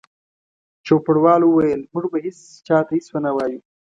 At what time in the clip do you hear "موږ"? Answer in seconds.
1.93-2.05